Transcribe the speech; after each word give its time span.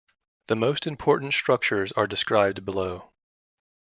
The 0.47 0.55
most 0.55 0.87
important 0.87 1.35
structures 1.35 1.91
are 1.91 2.07
described 2.07 2.65
below. 2.65 3.11